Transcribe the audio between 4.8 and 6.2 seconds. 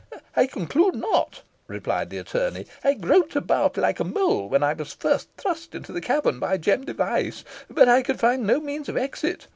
first thrust into the